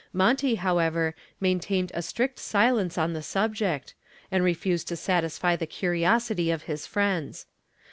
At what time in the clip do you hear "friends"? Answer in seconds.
6.87-7.45